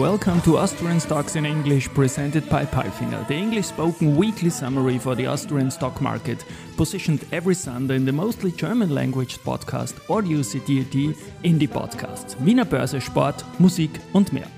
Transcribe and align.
welcome 0.00 0.40
to 0.40 0.56
Austrian 0.56 0.98
Stocks 0.98 1.36
in 1.36 1.44
English 1.44 1.86
presented 1.90 2.48
by 2.48 2.64
Palfinger, 2.64 3.28
the 3.28 3.34
English 3.34 3.66
spoken 3.66 4.16
weekly 4.16 4.48
summary 4.48 4.96
for 4.98 5.14
the 5.14 5.26
Austrian 5.26 5.70
stock 5.70 6.00
market, 6.00 6.42
positioned 6.78 7.26
every 7.32 7.54
Sunday 7.54 7.96
in 7.96 8.06
the 8.06 8.12
mostly 8.12 8.50
German 8.50 8.94
language 8.94 9.36
podcast 9.40 10.00
Audio 10.08 10.38
CDD 10.38 11.14
in 11.42 11.58
the 11.58 11.66
podcasts 11.66 12.34
Wiener 12.40 12.64
Börse, 12.64 12.98
Sport, 13.02 13.44
Musik 13.58 13.90
und 14.14 14.32
mehr. 14.32 14.48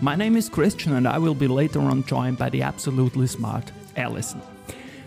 My 0.00 0.16
name 0.16 0.36
is 0.36 0.48
Christian 0.48 0.94
and 0.94 1.06
I 1.06 1.18
will 1.18 1.34
be 1.34 1.46
later 1.46 1.78
on 1.78 2.02
joined 2.02 2.36
by 2.36 2.50
the 2.50 2.62
absolutely 2.62 3.28
smart 3.28 3.70
Alison. 3.96 4.42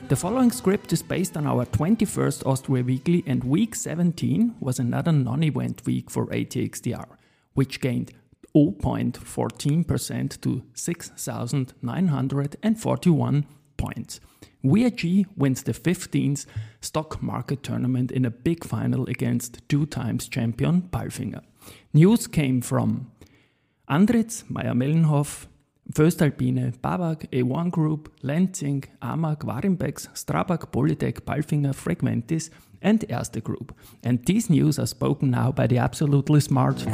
The 0.07 0.15
following 0.15 0.51
script 0.51 0.93
is 0.93 1.03
based 1.03 1.35
on 1.35 1.45
our 1.45 1.65
21st 1.65 2.45
Austria 2.45 2.81
Weekly, 2.81 3.26
and 3.27 3.43
week 3.43 3.76
17 3.76 4.55
was 4.62 4.79
another 4.79 5.12
non 5.12 5.43
event 5.43 5.85
week 5.85 6.09
for 6.09 6.27
ATX 6.27 6.79
TR, 6.79 7.17
which 7.55 7.81
gained 7.81 8.13
0.14% 8.55 10.41
to 10.41 10.63
6,941 10.73 13.45
points. 13.77 14.19
VIG 14.63 15.25
wins 15.35 15.63
the 15.63 15.73
15th 15.73 16.45
stock 16.81 17.19
market 17.21 17.63
tournament 17.63 18.11
in 18.11 18.25
a 18.25 18.31
big 18.31 18.63
final 18.63 19.07
against 19.07 19.67
two 19.67 19.87
times 19.87 20.27
champion 20.27 20.84
Palfinger. 20.84 21.41
News 21.93 22.27
came 22.27 22.61
from 22.61 23.11
Andritz, 23.89 24.43
Mayr-Melnhof, 24.49 25.48
Voestalpine, 25.91 26.77
Bawag, 26.77 27.27
A1 27.31 27.71
Group, 27.71 28.15
Lenzing, 28.21 28.85
Amag, 29.01 29.39
Warimpex, 29.39 30.07
Strabag, 30.13 30.71
Polytec, 30.71 31.21
Palfinger, 31.21 31.73
Frequentis, 31.73 32.51
and 32.81 33.04
Erste 33.09 33.43
Group. 33.43 33.76
And 34.04 34.23
these 34.26 34.49
news 34.49 34.79
are 34.79 34.87
spoken 34.87 35.31
now 35.31 35.51
by 35.51 35.67
the 35.67 35.79
absolutely 35.79 36.39
smart. 36.39 36.85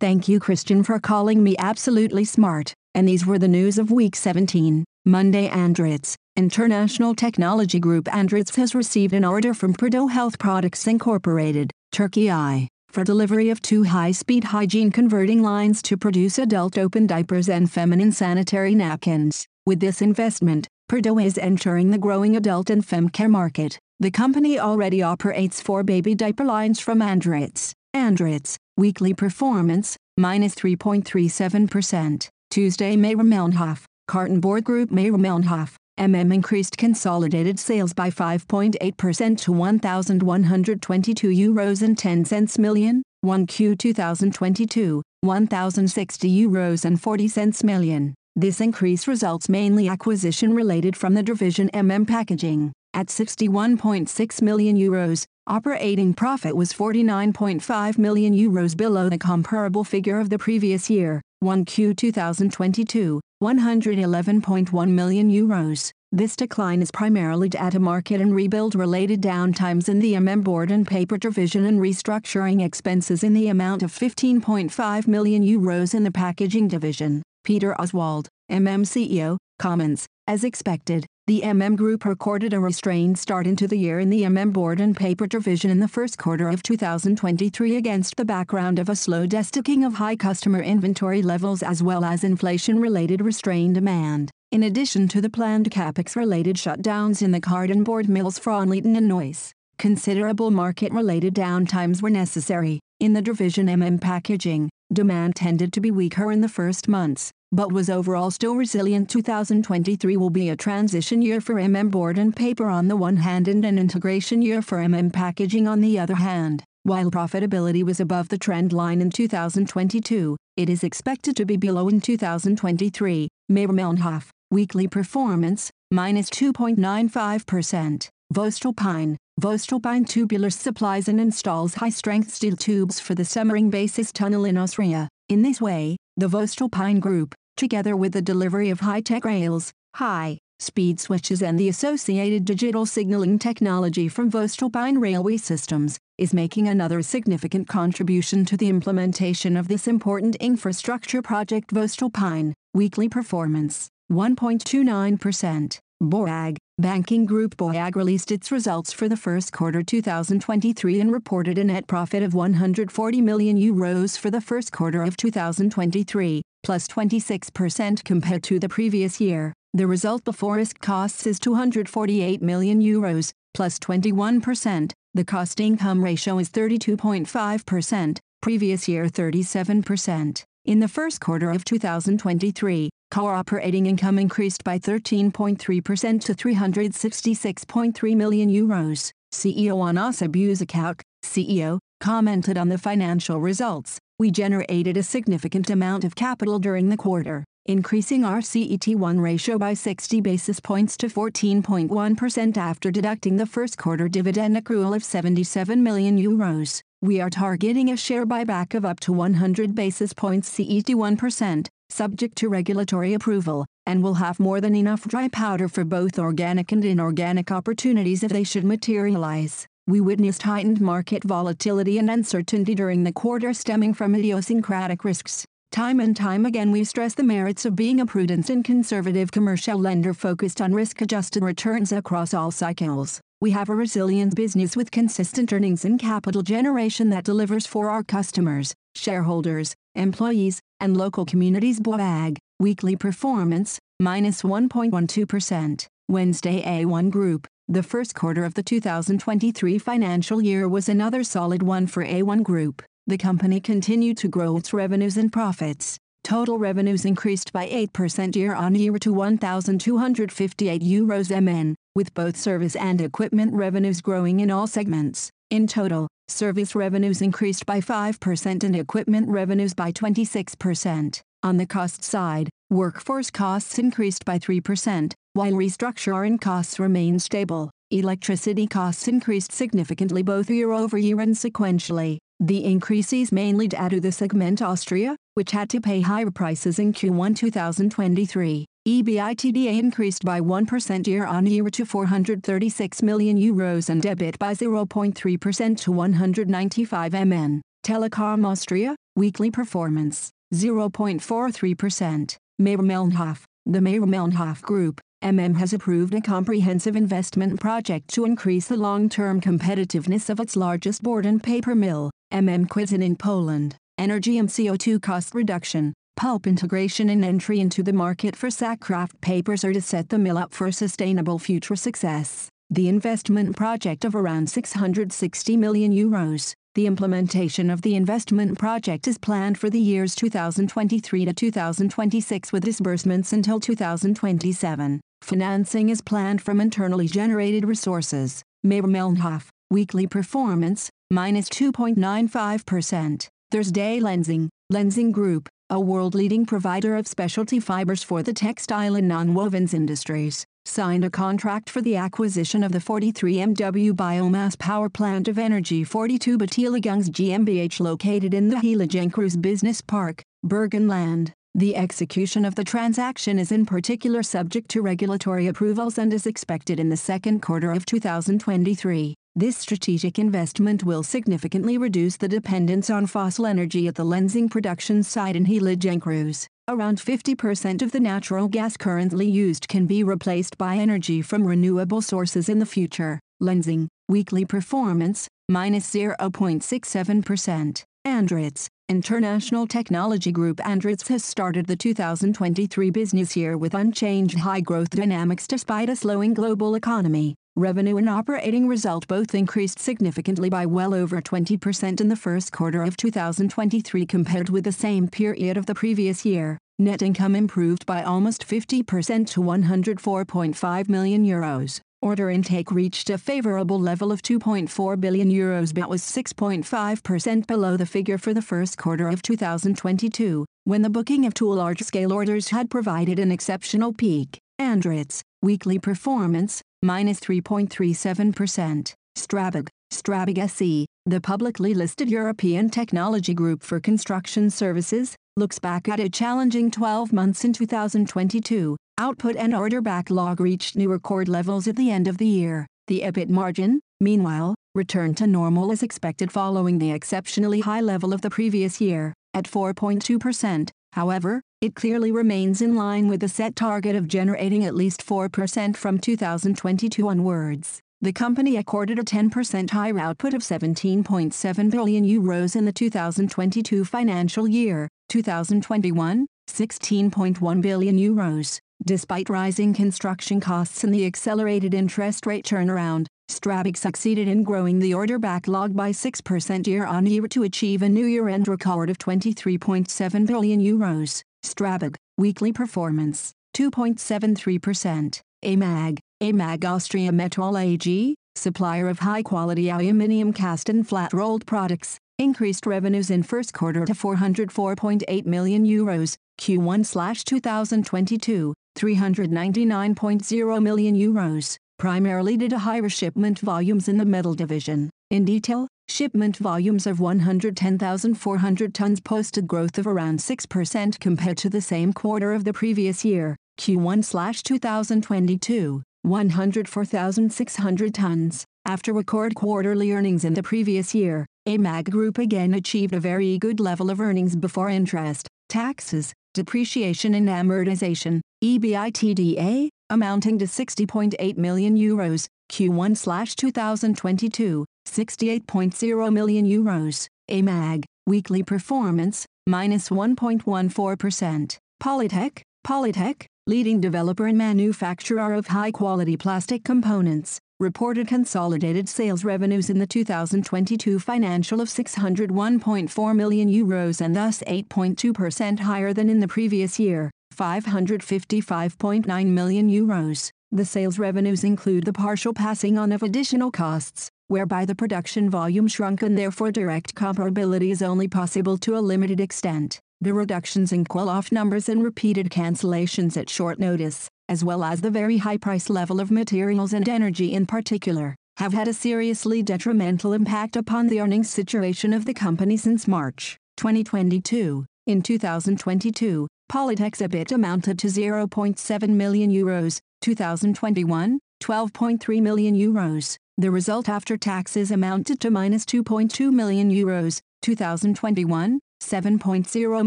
Thank 0.00 0.28
you, 0.28 0.40
Christian, 0.40 0.82
for 0.82 0.98
calling 0.98 1.42
me 1.42 1.54
absolutely 1.58 2.24
smart. 2.24 2.72
And 2.94 3.06
these 3.06 3.26
were 3.26 3.38
the 3.38 3.46
news 3.46 3.76
of 3.76 3.90
week 3.90 4.16
17. 4.16 4.82
Monday 5.04 5.46
Andritz, 5.50 6.14
International 6.36 7.14
Technology 7.14 7.78
Group 7.78 8.06
Andritz 8.06 8.56
has 8.56 8.74
received 8.74 9.12
an 9.12 9.26
order 9.26 9.52
from 9.52 9.74
Perdo 9.74 10.06
Health 10.06 10.38
Products 10.38 10.86
Incorporated, 10.86 11.70
Turkey 11.92 12.30
I, 12.30 12.68
for 12.88 13.04
delivery 13.04 13.50
of 13.50 13.60
two 13.60 13.84
high-speed 13.84 14.44
hygiene 14.44 14.90
converting 14.90 15.42
lines 15.42 15.82
to 15.82 15.98
produce 15.98 16.38
adult 16.38 16.78
open 16.78 17.06
diapers 17.06 17.50
and 17.50 17.70
feminine 17.70 18.12
sanitary 18.12 18.74
napkins. 18.74 19.44
With 19.66 19.80
this 19.80 20.00
investment, 20.00 20.66
Perdo 20.88 21.18
is 21.18 21.36
entering 21.36 21.90
the 21.90 21.98
growing 21.98 22.36
adult 22.36 22.70
and 22.70 22.82
femcare 22.82 23.28
market. 23.28 23.78
The 23.98 24.10
company 24.10 24.58
already 24.58 25.02
operates 25.02 25.60
four 25.60 25.82
baby 25.82 26.14
diaper 26.14 26.46
lines 26.46 26.80
from 26.80 27.00
Andritz. 27.00 27.74
Andritz, 27.94 28.56
weekly 28.80 29.14
performance, 29.14 29.96
minus 30.16 30.56
3.37%. 30.56 32.28
Tuesday 32.50 32.96
Mayr-Melnhof, 32.96 33.84
Carton 34.08 34.40
Board 34.40 34.64
Group 34.64 34.90
Mayr-Melnhof, 34.90 35.76
MM 36.00 36.34
increased 36.34 36.78
consolidated 36.78 37.60
sales 37.60 37.92
by 37.92 38.10
5.8% 38.10 39.38
to 39.42 39.52
1,122 39.52 41.28
euros 41.28 41.82
and 41.82 41.96
10 41.96 42.24
cents 42.24 42.58
million, 42.58 43.02
1Q 43.24 43.78
2022, 43.78 45.02
1,060 45.20 46.42
euros 46.42 46.84
and 46.84 47.00
40 47.00 47.28
cents 47.28 47.62
million. 47.62 48.14
This 48.34 48.60
increase 48.60 49.06
results 49.06 49.48
mainly 49.48 49.88
acquisition 49.88 50.54
related 50.54 50.96
from 50.96 51.14
the 51.14 51.22
division 51.22 51.68
MM 51.74 52.08
Packaging. 52.08 52.72
At 52.92 53.06
61.6 53.06 54.42
million 54.42 54.76
euros, 54.76 55.24
operating 55.46 56.12
profit 56.12 56.56
was 56.56 56.72
49.5 56.72 57.98
million 57.98 58.34
euros 58.34 58.76
below 58.76 59.08
the 59.08 59.16
comparable 59.16 59.84
figure 59.84 60.18
of 60.18 60.28
the 60.28 60.38
previous 60.38 60.90
year, 60.90 61.22
1Q 61.44 61.96
2022, 61.96 63.20
111.1 63.42 64.88
million 64.88 65.30
euros. 65.30 65.92
This 66.12 66.34
decline 66.34 66.82
is 66.82 66.90
primarily 66.90 67.48
due 67.48 67.70
to 67.70 67.78
market 67.78 68.20
and 68.20 68.34
rebuild 68.34 68.74
related 68.74 69.22
downtimes 69.22 69.88
in 69.88 70.00
the 70.00 70.14
MM 70.14 70.42
board 70.42 70.72
and 70.72 70.84
paper 70.84 71.16
division 71.16 71.64
and 71.66 71.78
restructuring 71.78 72.60
expenses 72.60 73.22
in 73.22 73.32
the 73.32 73.46
amount 73.46 73.84
of 73.84 73.92
15.5 73.92 75.06
million 75.06 75.44
euros 75.44 75.94
in 75.94 76.02
the 76.02 76.10
packaging 76.10 76.66
division. 76.66 77.22
Peter 77.44 77.80
Oswald, 77.80 78.26
MM 78.50 78.84
CEO, 78.84 79.38
comments, 79.60 80.06
as 80.26 80.42
expected, 80.42 81.06
the 81.30 81.42
MM 81.42 81.76
Group 81.76 82.04
recorded 82.04 82.52
a 82.52 82.58
restrained 82.58 83.16
start 83.16 83.46
into 83.46 83.68
the 83.68 83.76
year 83.76 84.00
in 84.00 84.10
the 84.10 84.22
MM 84.22 84.52
board 84.52 84.80
and 84.80 84.96
paper 84.96 85.28
division 85.28 85.70
in 85.70 85.78
the 85.78 85.86
first 85.86 86.18
quarter 86.18 86.48
of 86.48 86.60
2023 86.60 87.76
against 87.76 88.16
the 88.16 88.24
background 88.24 88.80
of 88.80 88.88
a 88.88 88.96
slow 88.96 89.28
destocking 89.28 89.86
of 89.86 89.94
high 89.94 90.16
customer 90.16 90.60
inventory 90.60 91.22
levels 91.22 91.62
as 91.62 91.84
well 91.84 92.04
as 92.04 92.24
inflation-related 92.24 93.20
restrained 93.20 93.76
demand. 93.76 94.32
In 94.50 94.64
addition 94.64 95.06
to 95.06 95.20
the 95.20 95.30
planned 95.30 95.70
capex-related 95.70 96.56
shutdowns 96.56 97.22
in 97.22 97.30
the 97.30 97.40
carton 97.40 97.84
board 97.84 98.08
mills 98.08 98.40
Frohnleiten 98.40 98.96
and 98.96 99.06
Neuss, 99.06 99.52
considerable 99.78 100.50
market-related 100.50 101.32
downtimes 101.32 102.02
were 102.02 102.10
necessary. 102.10 102.80
In 102.98 103.12
the 103.12 103.22
division 103.22 103.68
MM 103.68 104.00
Packaging, 104.00 104.68
demand 104.92 105.36
tended 105.36 105.72
to 105.74 105.80
be 105.80 105.92
weaker 105.92 106.32
in 106.32 106.40
the 106.40 106.48
first 106.48 106.88
months, 106.88 107.30
but 107.52 107.72
was 107.72 107.90
overall 107.90 108.30
still 108.30 108.54
resilient. 108.54 109.08
2023 109.08 110.16
will 110.16 110.30
be 110.30 110.48
a 110.48 110.56
transition 110.56 111.22
year 111.22 111.40
for 111.40 111.56
MM 111.56 111.90
Board 111.90 112.18
and 112.18 112.34
Paper 112.34 112.66
on 112.66 112.88
the 112.88 112.96
one 112.96 113.16
hand 113.16 113.48
and 113.48 113.64
an 113.64 113.78
integration 113.78 114.42
year 114.42 114.62
for 114.62 114.78
MM 114.78 115.12
Packaging 115.12 115.66
on 115.66 115.80
the 115.80 115.98
other 115.98 116.14
hand. 116.16 116.62
While 116.82 117.10
profitability 117.10 117.82
was 117.82 118.00
above 118.00 118.28
the 118.28 118.38
trend 118.38 118.72
line 118.72 119.00
in 119.00 119.10
2022, 119.10 120.36
it 120.56 120.70
is 120.70 120.82
expected 120.82 121.36
to 121.36 121.44
be 121.44 121.56
below 121.56 121.88
in 121.88 122.00
2023. 122.00 123.28
Mayr-Melnhof, 123.48 124.28
weekly 124.50 124.88
performance, 124.88 125.70
minus 125.90 126.30
2.95%. 126.30 128.08
Voestalpine, 128.32 129.16
Voestalpine 129.40 130.08
Tubular 130.08 130.50
supplies 130.50 131.08
and 131.08 131.20
installs 131.20 131.74
high-strength 131.74 132.30
steel 132.30 132.56
tubes 132.56 133.00
for 133.00 133.14
the 133.14 133.24
Semmering 133.24 133.70
Basis 133.70 134.12
Tunnel 134.12 134.44
in 134.44 134.56
Austria. 134.56 135.08
In 135.30 135.42
this 135.42 135.60
way, 135.60 135.96
the 136.16 136.26
Voestalpine 136.26 136.98
Group, 136.98 137.36
together 137.56 137.96
with 137.96 138.14
the 138.14 138.20
delivery 138.20 138.68
of 138.68 138.80
high-tech 138.80 139.24
rails, 139.24 139.70
high-speed 139.94 140.98
switches 140.98 141.40
and 141.40 141.56
the 141.56 141.68
associated 141.68 142.44
digital 142.44 142.84
signaling 142.84 143.38
technology 143.38 144.08
from 144.08 144.28
Voestalpine 144.28 145.00
Railway 145.00 145.36
Systems, 145.36 146.00
is 146.18 146.34
making 146.34 146.66
another 146.66 147.00
significant 147.00 147.68
contribution 147.68 148.44
to 148.44 148.56
the 148.56 148.68
implementation 148.68 149.56
of 149.56 149.68
this 149.68 149.86
important 149.86 150.34
infrastructure 150.40 151.22
project 151.22 151.72
Voestalpine, 151.72 152.52
weekly 152.74 153.08
performance, 153.08 153.88
1.29%. 154.10 155.78
Bawag, 156.02 156.56
Banking 156.80 157.26
Group 157.26 157.58
Bawag 157.58 157.94
released 157.94 158.32
its 158.32 158.50
results 158.50 158.90
for 158.90 159.06
the 159.06 159.16
first 159.16 159.52
quarter 159.52 159.82
2023 159.82 160.98
and 160.98 161.12
reported 161.12 161.58
a 161.58 161.64
net 161.64 161.86
profit 161.86 162.22
of 162.22 162.32
140 162.32 163.20
million 163.20 163.58
euros 163.58 164.16
for 164.16 164.30
the 164.30 164.40
first 164.40 164.72
quarter 164.72 165.02
of 165.02 165.14
2023, 165.18 166.40
plus 166.62 166.88
26% 166.88 168.02
compared 168.02 168.42
to 168.44 168.58
the 168.58 168.68
previous 168.70 169.20
year. 169.20 169.52
The 169.74 169.86
result 169.86 170.24
before 170.24 170.56
risk 170.56 170.80
costs 170.80 171.26
is 171.26 171.38
248 171.38 172.40
million 172.40 172.80
euros, 172.80 173.32
plus 173.52 173.78
21%. 173.78 174.92
The 175.12 175.24
cost 175.24 175.60
income 175.60 176.02
ratio 176.02 176.38
is 176.38 176.48
32.5%, 176.48 178.18
previous 178.40 178.88
year 178.88 179.04
37%. 179.04 180.44
In 180.64 180.80
the 180.80 180.88
first 180.88 181.20
quarter 181.20 181.50
of 181.50 181.64
2023, 181.64 182.88
core 183.10 183.34
operating 183.34 183.86
income 183.86 184.18
increased 184.18 184.62
by 184.62 184.78
13.3% 184.78 185.58
to 185.58 186.34
366.3 186.34 188.16
million 188.16 188.48
euros. 188.48 189.12
CEO 189.32 189.88
Anas 189.88 190.20
Abuzaakouk, 190.20 191.00
CEO, 191.24 191.78
commented 192.00 192.56
on 192.56 192.68
the 192.68 192.78
financial 192.78 193.40
results. 193.40 193.98
We 194.18 194.30
generated 194.30 194.96
a 194.96 195.02
significant 195.02 195.70
amount 195.70 196.04
of 196.04 196.14
capital 196.14 196.58
during 196.58 196.88
the 196.88 196.96
quarter, 196.96 197.44
increasing 197.66 198.24
our 198.24 198.38
CET1 198.38 199.20
ratio 199.20 199.58
by 199.58 199.74
60 199.74 200.20
basis 200.20 200.60
points 200.60 200.96
to 200.98 201.06
14.1% 201.08 202.56
after 202.56 202.90
deducting 202.90 203.36
the 203.36 203.46
first 203.46 203.78
quarter 203.78 204.08
dividend 204.08 204.56
accrual 204.56 204.94
of 204.94 205.04
77 205.04 205.82
million 205.82 206.18
euros. 206.18 206.82
We 207.02 207.20
are 207.20 207.30
targeting 207.30 207.90
a 207.90 207.96
share 207.96 208.26
buyback 208.26 208.74
of 208.74 208.84
up 208.84 209.00
to 209.00 209.12
100 209.12 209.74
basis 209.74 210.12
points 210.12 210.50
CET1%, 210.50 211.68
subject 211.92 212.36
to 212.36 212.48
regulatory 212.48 213.14
approval, 213.14 213.66
and 213.86 214.02
will 214.02 214.14
have 214.14 214.40
more 214.40 214.60
than 214.60 214.74
enough 214.74 215.06
dry 215.06 215.28
powder 215.28 215.68
for 215.68 215.84
both 215.84 216.18
organic 216.18 216.72
and 216.72 216.84
inorganic 216.84 217.50
opportunities 217.50 218.22
if 218.22 218.30
they 218.30 218.44
should 218.44 218.64
materialize. 218.64 219.66
We 219.86 220.00
witnessed 220.00 220.42
heightened 220.42 220.80
market 220.80 221.24
volatility 221.24 221.98
and 221.98 222.10
uncertainty 222.10 222.74
during 222.74 223.04
the 223.04 223.12
quarter 223.12 223.52
stemming 223.52 223.94
from 223.94 224.14
idiosyncratic 224.14 225.04
risks. 225.04 225.44
Time 225.72 226.00
and 226.00 226.16
time 226.16 226.46
again 226.46 226.70
we 226.72 226.84
stress 226.84 227.14
the 227.14 227.22
merits 227.22 227.64
of 227.64 227.76
being 227.76 228.00
a 228.00 228.06
prudent 228.06 228.50
and 228.50 228.64
conservative 228.64 229.30
commercial 229.30 229.78
lender 229.78 230.12
focused 230.12 230.60
on 230.60 230.74
risk-adjusted 230.74 231.42
returns 231.42 231.92
across 231.92 232.34
all 232.34 232.50
cycles. 232.50 233.20
We 233.42 233.52
have 233.52 233.70
a 233.70 233.74
resilient 233.74 234.36
business 234.36 234.76
with 234.76 234.90
consistent 234.90 235.50
earnings 235.50 235.86
and 235.86 235.98
capital 235.98 236.42
generation 236.42 237.08
that 237.08 237.24
delivers 237.24 237.66
for 237.66 237.88
our 237.88 238.02
customers, 238.02 238.74
shareholders, 238.94 239.74
employees, 239.94 240.60
and 240.78 240.94
local 240.94 241.24
communities. 241.24 241.80
Bawag, 241.80 242.36
weekly 242.58 242.96
performance, 242.96 243.78
minus 243.98 244.42
1.12%. 244.42 245.86
Wednesday 246.06 246.62
A1 246.62 247.10
Group, 247.10 247.46
the 247.66 247.82
first 247.82 248.14
quarter 248.14 248.44
of 248.44 248.52
the 248.52 248.62
2023 248.62 249.78
financial 249.78 250.42
year 250.42 250.68
was 250.68 250.90
another 250.90 251.24
solid 251.24 251.62
one 251.62 251.86
for 251.86 252.04
A1 252.04 252.42
Group. 252.42 252.82
The 253.06 253.16
company 253.16 253.58
continued 253.58 254.18
to 254.18 254.28
grow 254.28 254.58
its 254.58 254.74
revenues 254.74 255.16
and 255.16 255.32
profits. 255.32 255.96
Total 256.22 256.58
revenues 256.58 257.06
increased 257.06 257.54
by 257.54 257.66
8% 257.66 258.36
year-on-year 258.36 258.98
to 258.98 259.12
1,258 259.14 260.82
euros 260.82 261.30
MN, 261.30 261.74
with 261.94 262.14
both 262.14 262.36
service 262.36 262.76
and 262.76 263.00
equipment 263.00 263.54
revenues 263.54 264.00
growing 264.00 264.40
in 264.40 264.50
all 264.50 264.66
segments. 264.66 265.30
In 265.50 265.66
total, 265.66 266.08
service 266.28 266.74
revenues 266.74 267.20
increased 267.20 267.66
by 267.66 267.80
5% 267.80 268.64
and 268.64 268.76
equipment 268.76 269.28
revenues 269.28 269.74
by 269.74 269.92
26%. 269.92 271.20
On 271.42 271.56
the 271.56 271.66
cost 271.66 272.04
side, 272.04 272.48
workforce 272.70 273.30
costs 273.30 273.78
increased 273.78 274.24
by 274.24 274.38
3%, 274.38 275.12
while 275.32 275.52
restructuring 275.52 276.40
costs 276.40 276.78
remained 276.78 277.22
stable. 277.22 277.70
Electricity 277.90 278.66
costs 278.66 279.08
increased 279.08 279.50
significantly 279.50 280.22
both 280.22 280.48
year-over-year 280.48 281.18
and 281.18 281.34
sequentially. 281.34 282.18
The 282.38 282.64
increase 282.64 283.12
is 283.12 283.32
mainly 283.32 283.68
due 283.68 283.88
to 283.88 284.00
the 284.00 284.12
segment 284.12 284.62
Austria, 284.62 285.16
which 285.34 285.50
had 285.50 285.68
to 285.70 285.80
pay 285.80 286.00
higher 286.00 286.30
prices 286.30 286.78
in 286.78 286.92
Q1 286.92 287.36
2023. 287.36 288.66
EBITDA 288.90 289.78
increased 289.78 290.24
by 290.24 290.40
1% 290.40 291.06
year-on-year 291.06 291.70
to 291.70 291.86
436 291.86 293.02
million 293.02 293.38
euros 293.38 293.88
and 293.88 294.02
EBIT 294.02 294.36
by 294.40 294.52
0.3% 294.52 295.78
to 295.78 295.92
195 295.92 297.12
MN. 297.12 297.62
Telekom 297.86 298.44
Austria, 298.44 298.96
weekly 299.14 299.48
performance, 299.48 300.30
0.43%. 300.52 302.36
Mayr-Melnhof, 302.58 303.44
the 303.64 303.80
Mayr-Melnhof 303.80 304.60
Group, 304.62 305.00
MM 305.22 305.56
has 305.56 305.72
approved 305.72 306.14
a 306.14 306.20
comprehensive 306.20 306.96
investment 306.96 307.60
project 307.60 308.08
to 308.08 308.24
increase 308.24 308.66
the 308.66 308.76
long-term 308.76 309.40
competitiveness 309.40 310.28
of 310.28 310.40
its 310.40 310.56
largest 310.56 311.00
board 311.00 311.26
and 311.26 311.40
paper 311.40 311.76
mill, 311.76 312.10
MM 312.32 312.66
Kwidzyn 312.66 313.04
in 313.04 313.14
Poland. 313.14 313.76
Energy 313.98 314.38
and 314.38 314.48
CO2 314.48 315.00
cost 315.00 315.34
reduction, 315.34 315.92
pulp 316.20 316.46
integration 316.46 317.08
and 317.08 317.24
entry 317.24 317.60
into 317.60 317.82
the 317.82 317.94
market 317.94 318.36
for 318.36 318.50
sack 318.50 318.80
papers 319.22 319.64
are 319.64 319.72
to 319.72 319.80
set 319.80 320.10
the 320.10 320.18
mill 320.18 320.36
up 320.36 320.52
for 320.52 320.70
sustainable 320.70 321.38
future 321.38 321.74
success. 321.74 322.46
The 322.68 322.90
investment 322.90 323.56
project 323.56 324.04
of 324.04 324.14
around 324.14 324.50
660 324.50 325.56
million 325.56 325.94
euros. 325.94 326.52
The 326.74 326.86
implementation 326.86 327.70
of 327.70 327.80
the 327.80 327.94
investment 327.94 328.58
project 328.58 329.08
is 329.08 329.16
planned 329.16 329.56
for 329.56 329.70
the 329.70 329.80
years 329.80 330.14
2023 330.14 331.24
to 331.24 331.32
2026 331.32 332.52
with 332.52 332.64
disbursements 332.64 333.32
until 333.32 333.58
2027. 333.58 335.00
Financing 335.22 335.88
is 335.88 336.02
planned 336.02 336.42
from 336.42 336.60
internally 336.60 337.08
generated 337.08 337.64
resources. 337.64 338.42
Mayr-Melnhof, 338.62 339.48
weekly 339.70 340.06
performance, 340.06 340.90
minus 341.10 341.48
2.95%. 341.48 343.28
Thursday 343.50 343.98
Lenzing, 343.98 344.48
Lenzing 344.70 345.10
Group, 345.12 345.48
a 345.70 345.78
world-leading 345.78 346.44
provider 346.44 346.96
of 346.96 347.06
specialty 347.06 347.60
fibers 347.60 348.02
for 348.02 348.22
the 348.22 348.32
textile 348.32 348.96
and 348.96 349.08
nonwovens 349.08 349.72
industries, 349.72 350.44
signed 350.64 351.04
a 351.04 351.10
contract 351.10 351.70
for 351.70 351.80
the 351.80 351.94
acquisition 351.94 352.64
of 352.64 352.72
the 352.72 352.80
43 352.80 353.36
MW 353.36 353.92
biomass 353.92 354.58
power 354.58 354.88
plant 354.88 355.28
of 355.28 355.38
Energy 355.38 355.84
42 355.84 356.36
Beteiligungs 356.36 357.08
GmbH 357.08 357.78
located 357.78 358.34
in 358.34 358.48
the 358.48 358.56
Heiligenkreuz 358.56 359.40
Business 359.40 359.80
Park, 359.80 360.22
Burgenland. 360.44 361.32
The 361.54 361.76
execution 361.76 362.44
of 362.44 362.56
the 362.56 362.64
transaction 362.64 363.38
is 363.38 363.52
in 363.52 363.64
particular 363.64 364.22
subject 364.22 364.68
to 364.70 364.82
regulatory 364.82 365.46
approvals 365.46 365.98
and 365.98 366.12
is 366.12 366.26
expected 366.26 366.80
in 366.80 366.88
the 366.88 366.96
second 366.96 367.42
quarter 367.42 367.70
of 367.70 367.86
2023. 367.86 369.14
This 369.36 369.56
strategic 369.56 370.18
investment 370.18 370.82
will 370.82 371.04
significantly 371.04 371.78
reduce 371.78 372.16
the 372.16 372.26
dependence 372.26 372.90
on 372.90 373.06
fossil 373.06 373.46
energy 373.46 373.86
at 373.86 373.94
the 373.94 374.04
Lenzing 374.04 374.50
production 374.50 375.04
site 375.04 375.36
in 375.36 375.46
Heiligenkreuz. 375.46 376.48
Around 376.66 376.98
50% 376.98 377.80
of 377.80 377.92
the 377.92 378.00
natural 378.00 378.48
gas 378.48 378.76
currently 378.76 379.28
used 379.28 379.68
can 379.68 379.86
be 379.86 380.02
replaced 380.02 380.58
by 380.58 380.76
energy 380.76 381.22
from 381.22 381.46
renewable 381.46 382.02
sources 382.02 382.48
in 382.48 382.58
the 382.58 382.66
future. 382.66 383.20
Lenzing, 383.40 383.86
weekly 384.08 384.44
performance, 384.44 385.28
minus 385.48 385.88
0.67%. 385.88 387.84
Andritz, 388.06 388.66
International 388.88 389.66
Technology 389.66 390.32
Group 390.32 390.56
Andritz 390.58 391.06
has 391.08 391.22
started 391.22 391.66
the 391.66 391.76
2023 391.76 392.90
business 392.90 393.36
year 393.36 393.58
with 393.58 393.74
unchanged 393.74 394.38
high 394.38 394.60
growth 394.60 394.90
dynamics 394.90 395.46
despite 395.46 395.90
a 395.90 395.96
slowing 395.96 396.32
global 396.32 396.74
economy. 396.74 397.34
Revenue 397.56 397.98
and 397.98 398.08
operating 398.08 398.66
result 398.66 399.06
both 399.06 399.34
increased 399.34 399.78
significantly 399.78 400.48
by 400.48 400.64
well 400.64 400.94
over 400.94 401.20
20% 401.20 402.00
in 402.00 402.08
the 402.08 402.16
first 402.16 402.52
quarter 402.52 402.82
of 402.82 402.96
2023 402.96 404.06
compared 404.06 404.48
with 404.48 404.64
the 404.64 404.72
same 404.72 405.06
period 405.06 405.58
of 405.58 405.66
the 405.66 405.74
previous 405.74 406.24
year. 406.24 406.58
Net 406.78 407.02
income 407.02 407.36
improved 407.36 407.84
by 407.84 408.02
almost 408.02 408.46
50% 408.46 409.26
to 409.28 409.40
104.5 409.42 410.88
million 410.88 411.26
euros. 411.26 411.80
Order 412.02 412.30
intake 412.30 412.70
reached 412.70 413.10
a 413.10 413.18
favorable 413.18 413.78
level 413.78 414.10
of 414.10 414.22
2.4 414.22 414.98
billion 414.98 415.30
euros 415.30 415.74
but 415.74 415.90
was 415.90 416.00
6.5% 416.00 417.46
below 417.46 417.76
the 417.76 417.84
figure 417.84 418.16
for 418.16 418.32
the 418.32 418.40
first 418.40 418.78
quarter 418.78 419.08
of 419.10 419.20
2022, 419.20 420.46
when 420.64 420.80
the 420.80 420.88
booking 420.88 421.26
of 421.26 421.34
two 421.34 421.52
large-scale 421.52 422.10
orders 422.10 422.48
had 422.48 422.70
provided 422.70 423.18
an 423.18 423.30
exceptional 423.30 423.92
peak. 423.92 424.38
Andritz, 424.58 425.20
weekly 425.42 425.78
performance, 425.78 426.62
minus 426.82 427.20
3.37%. 427.20 428.94
Strabag, 429.18 429.68
Strabag 429.92 430.38
SE, 430.38 430.86
the 431.04 431.20
publicly 431.20 431.74
listed 431.74 432.08
European 432.08 432.70
technology 432.70 433.34
group 433.34 433.62
for 433.62 433.78
construction 433.78 434.48
services, 434.48 435.16
looks 435.36 435.58
back 435.58 435.86
at 435.86 436.00
a 436.00 436.08
challenging 436.08 436.70
12 436.70 437.12
months 437.12 437.44
in 437.44 437.52
2022. 437.52 438.76
Output 439.00 439.34
and 439.36 439.54
order 439.54 439.80
backlog 439.80 440.40
reached 440.40 440.76
new 440.76 440.90
record 440.90 441.26
levels 441.26 441.66
at 441.66 441.74
the 441.74 441.90
end 441.90 442.06
of 442.06 442.18
the 442.18 442.26
year. 442.26 442.66
The 442.86 443.00
EBIT 443.00 443.30
margin, 443.30 443.80
meanwhile, 443.98 444.54
returned 444.74 445.16
to 445.16 445.26
normal 445.26 445.72
as 445.72 445.82
expected 445.82 446.30
following 446.30 446.78
the 446.78 446.90
exceptionally 446.92 447.60
high 447.60 447.80
level 447.80 448.12
of 448.12 448.20
the 448.20 448.28
previous 448.28 448.78
year, 448.78 449.14
at 449.32 449.46
4.2%. 449.46 450.68
However, 450.92 451.40
it 451.62 451.74
clearly 451.74 452.12
remains 452.12 452.60
in 452.60 452.76
line 452.76 453.08
with 453.08 453.20
the 453.20 453.28
set 453.30 453.56
target 453.56 453.96
of 453.96 454.06
generating 454.06 454.66
at 454.66 454.74
least 454.74 455.00
4% 455.02 455.78
from 455.78 455.98
2022 455.98 457.08
onwards. 457.08 457.80
The 458.02 458.12
company 458.12 458.58
accorded 458.58 458.98
a 458.98 459.02
10% 459.02 459.70
higher 459.70 459.98
output 459.98 460.34
of 460.34 460.42
17.7 460.42 461.70
billion 461.70 462.04
euros 462.04 462.54
in 462.54 462.66
the 462.66 462.72
2022 462.72 463.82
financial 463.86 464.46
year, 464.46 464.88
2021, 465.08 466.26
16.1 466.50 467.62
billion 467.62 467.96
euros. 467.96 468.60
Despite 468.84 469.28
rising 469.28 469.74
construction 469.74 470.40
costs 470.40 470.84
and 470.84 470.94
the 470.94 471.04
accelerated 471.04 471.74
interest 471.74 472.24
rate 472.24 472.46
turnaround, 472.46 473.08
Strabag 473.30 473.76
succeeded 473.76 474.26
in 474.26 474.42
growing 474.42 474.78
the 474.78 474.94
order 474.94 475.18
backlog 475.18 475.76
by 475.76 475.90
6% 475.90 476.66
year-on-year 476.66 477.28
to 477.28 477.42
achieve 477.42 477.82
a 477.82 477.88
new 477.88 478.06
year-end 478.06 478.48
record 478.48 478.88
of 478.88 478.96
23.7 478.98 480.26
billion 480.26 480.60
euros. 480.60 481.22
Strabag, 481.44 481.94
weekly 482.16 482.52
performance, 482.52 483.32
2.73%. 483.56 485.20
AMAG, 485.44 485.98
AMAG 486.22 486.64
Austria 486.64 487.12
Metall 487.12 487.58
AG, 487.58 488.14
supplier 488.34 488.88
of 488.88 489.00
high-quality 489.00 489.70
aluminium 489.70 490.32
cast 490.32 490.68
and 490.68 490.88
flat-rolled 490.88 491.46
products, 491.46 491.98
increased 492.18 492.66
revenues 492.66 493.10
in 493.10 493.22
first 493.22 493.54
quarter 493.54 493.84
to 493.84 493.94
404.8 493.94 495.26
million 495.26 495.64
euros, 495.64 496.16
Q1/2022, 496.38 498.52
399.0 498.76 500.62
million 500.62 500.94
euros, 500.94 501.56
primarily 501.78 502.36
due 502.36 502.48
to 502.48 502.58
higher 502.58 502.88
shipment 502.88 503.40
volumes 503.40 503.88
in 503.88 503.98
the 503.98 504.04
metal 504.04 504.34
division. 504.34 504.88
In 505.10 505.24
detail, 505.24 505.66
shipment 505.88 506.36
volumes 506.36 506.86
of 506.86 507.00
110,400 507.00 508.74
tons 508.74 509.00
posted 509.00 509.48
growth 509.48 509.78
of 509.78 509.86
around 509.86 510.20
6% 510.20 511.00
compared 511.00 511.38
to 511.38 511.50
the 511.50 511.60
same 511.60 511.92
quarter 511.92 512.32
of 512.32 512.44
the 512.44 512.52
previous 512.52 513.04
year, 513.04 513.36
Q1/2022, 513.58 515.82
104,600 516.02 517.94
tons. 517.94 518.44
After 518.66 518.92
record 518.92 519.34
quarterly 519.34 519.90
earnings 519.90 520.24
in 520.24 520.34
the 520.34 520.42
previous 520.42 520.94
year, 520.94 521.26
AMAG 521.48 521.90
Group 521.90 522.18
again 522.18 522.52
achieved 522.54 522.94
a 522.94 523.00
very 523.00 523.38
good 523.38 523.58
level 523.58 523.90
of 523.90 524.00
earnings 524.00 524.36
before 524.36 524.68
interest, 524.68 525.26
taxes, 525.48 526.12
depreciation 526.34 527.14
and 527.14 527.28
amortization, 527.28 528.20
EBITDA, 528.42 529.68
amounting 529.90 530.38
to 530.38 530.46
60.8 530.46 531.36
million 531.36 531.76
euros, 531.76 532.26
Q1 532.50 533.36
2022, 533.36 534.64
68.0 534.88 536.12
million 536.12 536.46
euros. 536.46 537.06
AMAG, 537.30 537.84
weekly 538.06 538.42
performance, 538.42 539.26
minus 539.46 539.90
1.14%. 539.90 541.58
Polytec, 541.82 542.42
Polytec, 542.66 543.26
leading 543.46 543.80
developer 543.80 544.26
and 544.26 544.38
manufacturer 544.38 545.34
of 545.34 545.48
high-quality 545.48 546.16
plastic 546.16 546.64
components, 546.64 547.38
reported 547.58 548.08
consolidated 548.08 548.88
sales 548.88 549.22
revenues 549.22 549.68
in 549.68 549.78
the 549.78 549.86
2022 549.86 550.98
financial 550.98 551.60
of 551.60 551.68
601.4 551.68 553.16
million 553.16 553.48
euros 553.50 554.00
and 554.00 554.16
thus 554.16 554.42
8.2% 554.46 555.60
higher 555.60 555.92
than 555.92 556.08
in 556.08 556.20
the 556.20 556.28
previous 556.28 556.80
year, 556.80 557.10
555.9 557.34 559.26
million 559.26 559.70
euros. 559.70 560.30
The 560.52 560.64
sales 560.64 560.98
revenues 560.98 561.44
include 561.44 561.84
the 561.84 561.92
partial 561.92 562.34
passing 562.34 562.76
on 562.76 562.90
of 562.92 563.02
additional 563.02 563.50
costs, 563.50 564.10
whereby 564.26 564.64
the 564.64 564.74
production 564.74 565.30
volume 565.30 565.68
shrunk 565.68 566.02
and 566.02 566.18
therefore 566.18 566.50
direct 566.50 566.94
comparability 566.94 567.70
is 567.70 567.82
only 567.82 568.08
possible 568.08 568.58
to 568.58 568.76
a 568.76 568.80
limited 568.80 569.20
extent. 569.20 569.80
The 570.00 570.12
reductions 570.12 570.72
in 570.72 570.84
call-off 570.86 571.30
numbers 571.30 571.68
and 571.68 571.84
repeated 571.84 572.30
cancellations 572.30 573.16
at 573.16 573.28
short 573.28 573.58
notice, 573.58 574.08
as 574.28 574.42
well 574.42 574.64
as 574.64 574.80
the 574.80 574.90
very 574.90 575.18
high 575.18 575.36
price 575.36 575.68
level 575.68 576.00
of 576.00 576.10
materials 576.10 576.72
and 576.72 576.88
energy 576.88 577.32
in 577.32 577.46
particular, 577.46 578.16
have 578.38 578.52
had 578.52 578.66
a 578.66 578.72
seriously 578.72 579.42
detrimental 579.42 580.14
impact 580.14 580.56
upon 580.56 580.86
the 580.86 581.00
earnings 581.00 581.28
situation 581.28 581.92
of 581.92 582.06
the 582.06 582.14
company 582.14 582.56
since 582.56 582.88
March 582.88 583.36
2022. 583.58 584.64
In 584.86 585.02
2022, 585.02 586.26
Polytec's 586.50 587.00
EBIT 587.00 587.30
amounted 587.30 587.78
to 587.78 587.86
0.7 587.86 588.88
million 588.88 589.30
euros, 589.30 589.80
2021, 590.00 591.20
12.3 591.40 592.22
million 592.22 592.56
euros. 592.56 593.16
The 593.38 593.52
result 593.52 593.88
after 593.88 594.16
taxes 594.16 594.72
amounted 594.72 595.20
to 595.20 595.30
minus 595.30 595.64
2.2 595.64 596.32
million 596.32 596.68
euros, 596.68 597.20
2021, 597.42 598.58
7.0 598.82 599.86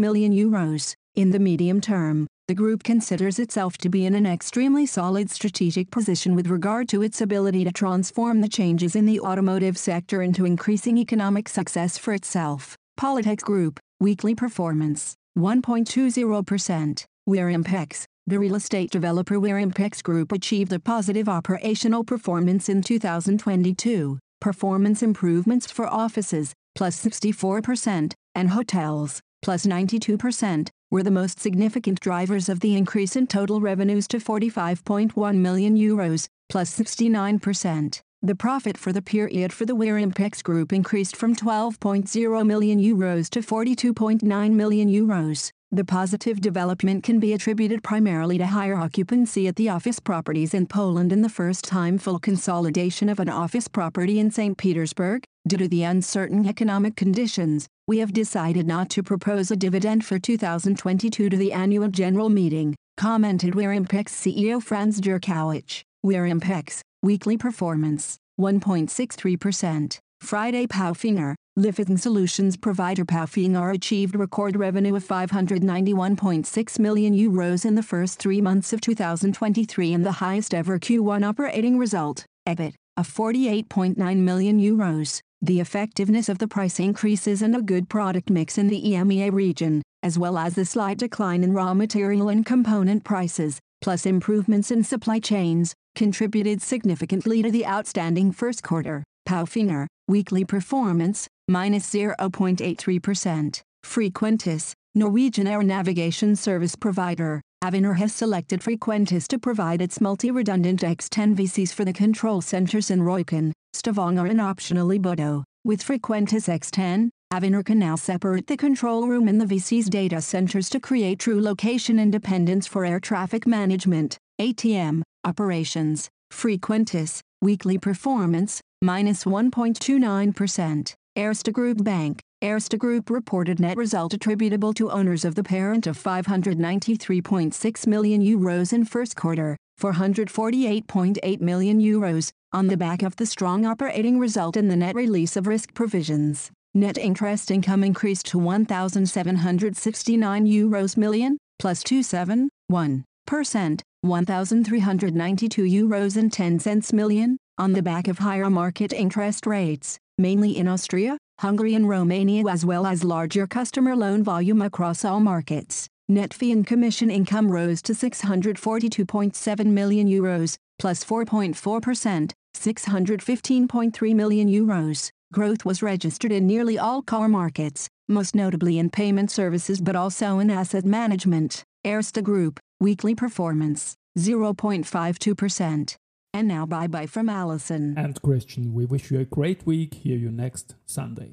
million 0.00 0.32
euros. 0.32 0.94
In 1.14 1.32
the 1.32 1.38
medium 1.38 1.82
term, 1.82 2.26
the 2.48 2.54
group 2.54 2.82
considers 2.82 3.38
itself 3.38 3.76
to 3.76 3.90
be 3.90 4.06
in 4.06 4.14
an 4.14 4.24
extremely 4.24 4.86
solid 4.86 5.30
strategic 5.30 5.90
position 5.90 6.34
with 6.34 6.46
regard 6.46 6.88
to 6.88 7.02
its 7.02 7.20
ability 7.20 7.64
to 7.64 7.72
transform 7.72 8.40
the 8.40 8.48
changes 8.48 8.96
in 8.96 9.04
the 9.04 9.20
automotive 9.20 9.76
sector 9.76 10.22
into 10.22 10.46
increasing 10.46 10.96
economic 10.96 11.46
success 11.46 11.98
for 11.98 12.14
itself. 12.14 12.78
Polytech 12.98 13.42
Group, 13.42 13.78
weekly 14.00 14.34
performance, 14.34 15.14
1.20%. 15.36 17.04
Warimpex, 17.28 18.04
the 18.26 18.38
real 18.38 18.54
estate 18.54 18.90
developer 18.90 19.36
Warimpex 19.36 20.02
Group 20.02 20.30
achieved 20.30 20.72
a 20.72 20.78
positive 20.78 21.28
operational 21.28 22.04
performance 22.04 22.68
in 22.68 22.82
2022. 22.82 24.18
Performance 24.40 25.02
improvements 25.02 25.70
for 25.70 25.86
offices, 25.86 26.52
plus 26.74 27.02
64%, 27.02 28.12
and 28.34 28.50
hotels, 28.50 29.20
plus 29.42 29.64
92%, 29.64 30.68
were 30.90 31.02
the 31.02 31.10
most 31.10 31.40
significant 31.40 31.98
drivers 32.00 32.48
of 32.48 32.60
the 32.60 32.76
increase 32.76 33.16
in 33.16 33.26
total 33.26 33.60
revenues 33.60 34.06
to 34.08 34.18
45.1 34.18 35.36
million 35.36 35.76
euros, 35.76 36.28
plus 36.50 36.78
69%. 36.78 38.00
The 38.24 38.34
profit 38.34 38.78
for 38.78 38.90
the 38.90 39.02
period 39.02 39.52
for 39.52 39.66
the 39.66 39.76
Warimpex 39.76 40.42
Group 40.42 40.72
increased 40.72 41.14
from 41.14 41.36
12.0 41.36 42.46
million 42.46 42.80
euros 42.80 43.28
to 43.28 43.40
42.9 43.40 44.50
million 44.52 44.88
euros. 44.88 45.50
The 45.70 45.84
positive 45.84 46.40
development 46.40 47.04
can 47.04 47.20
be 47.20 47.34
attributed 47.34 47.82
primarily 47.82 48.38
to 48.38 48.46
higher 48.46 48.76
occupancy 48.76 49.46
at 49.46 49.56
the 49.56 49.68
office 49.68 50.00
properties 50.00 50.54
in 50.54 50.66
Poland 50.66 51.12
and 51.12 51.22
the 51.22 51.28
first 51.28 51.64
time 51.66 51.98
full 51.98 52.18
consolidation 52.18 53.10
of 53.10 53.20
an 53.20 53.28
office 53.28 53.68
property 53.68 54.18
in 54.18 54.30
St. 54.30 54.56
Petersburg. 54.56 55.24
Due 55.46 55.58
to 55.58 55.68
the 55.68 55.82
uncertain 55.82 56.48
economic 56.48 56.96
conditions, 56.96 57.66
we 57.86 57.98
have 57.98 58.14
decided 58.14 58.66
not 58.66 58.88
to 58.88 59.02
propose 59.02 59.50
a 59.50 59.56
dividend 59.56 60.02
for 60.02 60.18
2022 60.18 61.28
to 61.28 61.36
the 61.36 61.52
annual 61.52 61.88
general 61.88 62.30
meeting, 62.30 62.74
commented 62.96 63.52
Warimpex 63.52 64.08
CEO 64.08 64.62
Franz 64.62 64.98
Jurkowitsch. 64.98 65.82
Warimpex, 66.04 66.82
weekly 67.04 67.36
performance, 67.36 68.16
1.63%. 68.40 69.98
Friday 70.20 70.66
Palfinger, 70.66 71.34
Lifting 71.56 71.96
solutions 71.96 72.56
provider 72.56 73.04
Palfinger 73.04 73.72
achieved 73.72 74.16
record 74.16 74.56
revenue 74.56 74.96
of 74.96 75.04
591.6 75.06 76.78
million 76.80 77.14
euros 77.14 77.64
in 77.64 77.76
the 77.76 77.82
first 77.82 78.18
three 78.18 78.40
months 78.40 78.72
of 78.72 78.80
2023 78.80 79.92
and 79.92 80.04
the 80.04 80.10
highest 80.10 80.52
ever 80.52 80.80
Q1 80.80 81.24
operating 81.24 81.78
result, 81.78 82.26
EBIT, 82.48 82.74
of 82.96 83.08
48.9 83.08 84.16
million 84.16 84.60
euros. 84.60 85.20
The 85.42 85.60
effectiveness 85.60 86.28
of 86.28 86.38
the 86.38 86.48
price 86.48 86.80
increases 86.80 87.40
and 87.40 87.54
a 87.54 87.62
good 87.62 87.88
product 87.88 88.30
mix 88.30 88.58
in 88.58 88.66
the 88.66 88.82
EMEA 88.82 89.32
region, 89.32 89.80
as 90.02 90.18
well 90.18 90.36
as 90.36 90.56
the 90.56 90.64
slight 90.64 90.98
decline 90.98 91.44
in 91.44 91.52
raw 91.52 91.72
material 91.72 92.30
and 92.30 92.44
component 92.44 93.04
prices, 93.04 93.60
plus 93.80 94.06
improvements 94.06 94.72
in 94.72 94.82
supply 94.82 95.20
chains, 95.20 95.72
contributed 95.94 96.62
significantly 96.62 97.42
to 97.42 97.50
the 97.50 97.66
outstanding 97.66 98.32
first 98.32 98.62
quarter. 98.62 99.02
Palfinger, 99.28 99.86
weekly 100.08 100.44
performance, 100.44 101.26
minus 101.48 101.88
0.83%. 101.90 103.60
Frequentis, 103.84 104.72
Norwegian 104.94 105.46
air 105.46 105.62
navigation 105.62 106.36
service 106.36 106.76
provider, 106.76 107.40
Avinor 107.64 107.96
has 107.96 108.14
selected 108.14 108.60
Frequentis 108.60 109.26
to 109.28 109.38
provide 109.38 109.80
its 109.80 110.00
multi-redundant 110.00 110.80
X10 110.80 111.34
VCs 111.34 111.72
for 111.72 111.84
the 111.84 111.92
control 111.94 112.42
centers 112.42 112.90
in 112.90 113.00
Røyken, 113.00 113.52
Stavanger 113.72 114.26
and 114.26 114.38
optionally 114.38 115.00
Bodo. 115.00 115.44
With 115.64 115.82
Frequentis 115.82 116.46
X10, 116.46 117.08
Avinor 117.34 117.64
can 117.64 117.80
now 117.80 117.96
separate 117.96 118.46
the 118.46 118.56
control 118.56 119.08
room 119.08 119.26
and 119.26 119.40
the 119.40 119.44
VC's 119.44 119.88
data 119.90 120.20
centers 120.20 120.68
to 120.70 120.78
create 120.78 121.18
true 121.18 121.40
location 121.40 121.98
independence 121.98 122.64
for 122.64 122.84
air 122.84 123.00
traffic 123.00 123.44
management, 123.44 124.16
ATM, 124.40 125.02
operations. 125.24 126.08
Frequentis, 126.32 127.18
weekly 127.42 127.76
performance, 127.76 128.60
minus 128.82 129.24
1.29%. 129.24 130.94
Erste 131.16 131.52
Group 131.52 131.82
Bank, 131.82 132.20
Erste 132.40 132.78
Group 132.78 133.10
reported 133.10 133.58
net 133.58 133.76
result 133.76 134.14
attributable 134.14 134.72
to 134.72 134.92
owners 134.92 135.24
of 135.24 135.34
the 135.34 135.42
parent 135.42 135.88
of 135.88 136.00
593.6 136.00 137.86
million 137.88 138.22
euros 138.22 138.72
in 138.72 138.84
first 138.84 139.16
quarter, 139.16 139.56
448.8 139.80 141.40
million 141.40 141.80
euros, 141.80 142.30
on 142.52 142.68
the 142.68 142.76
back 142.76 143.02
of 143.02 143.16
the 143.16 143.26
strong 143.26 143.66
operating 143.66 144.20
result 144.20 144.56
and 144.56 144.70
the 144.70 144.76
net 144.76 144.94
release 144.94 145.36
of 145.36 145.48
risk 145.48 145.74
provisions. 145.74 146.52
Net 146.74 146.98
interest 146.98 147.50
income 147.50 147.82
increased 147.84 148.26
to 148.26 148.38
1,769 148.38 150.46
euros 150.46 150.96
million, 150.96 151.38
plus 151.58 151.82
271%, 151.84 153.80
1,392 154.02 155.62
euros 155.62 156.16
and 156.16 156.32
10 156.32 156.58
cents 156.58 156.92
million, 156.92 157.38
on 157.56 157.72
the 157.72 157.82
back 157.82 158.08
of 158.08 158.18
higher 158.18 158.50
market 158.50 158.92
interest 158.92 159.46
rates 159.46 159.98
mainly 160.18 160.56
in 160.56 160.68
Austria, 160.68 161.18
Hungary 161.40 161.74
and 161.74 161.88
Romania 161.88 162.44
as 162.48 162.64
well 162.64 162.86
as 162.86 163.04
larger 163.04 163.46
customer 163.46 163.96
loan 163.96 164.22
volume 164.22 164.62
across 164.62 165.04
all 165.04 165.20
markets. 165.20 165.88
Net 166.08 166.34
fee 166.34 166.52
and 166.52 166.66
commission 166.66 167.10
income 167.10 167.50
rose 167.50 167.82
to 167.82 167.92
642.7 167.92 169.66
million 169.66 170.06
euros, 170.06 170.56
plus 170.78 171.04
4.4%, 171.04 172.32
615.3 172.56 174.14
million 174.14 174.48
euros. 174.48 175.10
Growth 175.34 175.64
was 175.64 175.82
registered 175.82 176.30
in 176.30 176.46
nearly 176.46 176.78
all 176.78 177.02
core 177.02 177.28
markets, 177.28 177.88
most 178.06 178.36
notably 178.36 178.78
in 178.78 178.88
payment 178.88 179.32
services 179.32 179.80
but 179.80 179.96
also 179.96 180.38
in 180.38 180.48
asset 180.48 180.84
management. 180.84 181.64
Erste 181.84 182.22
Group, 182.22 182.60
weekly 182.78 183.16
performance, 183.16 183.96
0.52%. 184.16 185.96
And 186.32 186.48
now 186.48 186.66
bye 186.66 186.86
bye 186.86 187.06
from 187.06 187.28
Alison. 187.28 187.98
And 187.98 188.22
Christian, 188.22 188.72
we 188.74 188.84
wish 188.84 189.10
you 189.10 189.18
a 189.18 189.24
great 189.24 189.66
week. 189.66 189.94
Hear 189.94 190.16
you 190.16 190.30
next 190.30 190.76
Sunday. 190.86 191.32